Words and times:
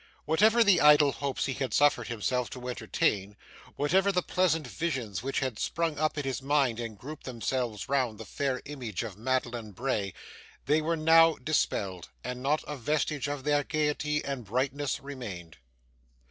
Whatever 0.25 0.63
the 0.63 0.81
idle 0.81 1.11
hopes 1.11 1.45
he 1.45 1.53
had 1.53 1.75
suffered 1.75 2.07
himself 2.07 2.49
to 2.49 2.67
entertain, 2.67 3.37
whatever 3.75 4.11
the 4.11 4.23
pleasant 4.23 4.65
visions 4.65 5.21
which 5.21 5.41
had 5.41 5.59
sprung 5.59 5.99
up 5.99 6.17
in 6.17 6.23
his 6.23 6.41
mind 6.41 6.79
and 6.79 6.97
grouped 6.97 7.23
themselves 7.23 7.87
round 7.87 8.17
the 8.19 8.25
fair 8.25 8.63
image 8.65 9.03
of 9.03 9.15
Madeline 9.15 9.73
Bray, 9.73 10.15
they 10.65 10.81
were 10.81 10.97
now 10.97 11.35
dispelled, 11.35 12.09
and 12.23 12.41
not 12.41 12.63
a 12.65 12.77
vestige 12.77 13.27
of 13.27 13.43
their 13.43 13.63
gaiety 13.63 14.25
and 14.25 14.43
brightness 14.45 14.99
remained. 14.99 15.57